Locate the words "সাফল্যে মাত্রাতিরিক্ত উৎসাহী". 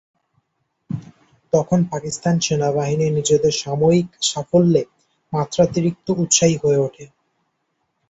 4.21-6.55